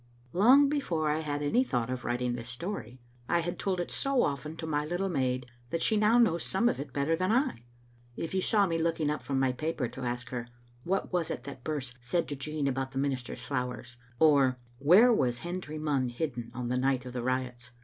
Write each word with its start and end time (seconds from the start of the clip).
Long 0.33 0.67
before 0.67 1.11
I 1.11 1.19
had 1.19 1.43
any 1.43 1.63
thought 1.63 1.91
of 1.91 2.03
writing 2.03 2.35
thi« 2.35 2.41
story, 2.41 2.99
I 3.29 3.41
had 3.41 3.59
told 3.59 3.79
it 3.79 3.91
so 3.91 4.23
often 4.23 4.57
to 4.57 4.65
my 4.65 4.83
little 4.83 5.09
maid 5.09 5.45
that 5.69 5.83
she 5.83 5.95
now 5.95 6.17
knows 6.17 6.41
some 6.43 6.67
of 6.67 6.79
it 6.79 6.91
better 6.91 7.15
than 7.15 7.31
I. 7.31 7.65
If 8.15 8.33
you 8.33 8.41
saw 8.41 8.65
me 8.65 8.79
looking 8.79 9.11
up 9.11 9.21
from 9.21 9.39
my 9.39 9.51
paper 9.51 9.87
to 9.89 10.01
ask 10.01 10.29
her," 10.29 10.47
What 10.85 11.13
was 11.13 11.29
it 11.29 11.43
that 11.43 11.63
Birse 11.63 11.93
said 12.01 12.27
to 12.29 12.35
Jean 12.35 12.67
about 12.67 12.93
the 12.93 12.97
minister's 12.97 13.41
flowers?" 13.45 13.95
or," 14.17 14.57
Where 14.89 15.13
was 15.13 15.37
Hendry 15.37 15.77
Munn 15.77 16.09
hidden 16.09 16.49
on 16.51 16.69
the 16.69 16.79
night 16.79 17.05
of 17.05 17.13
the 17.13 17.21
riots?" 17.21 17.69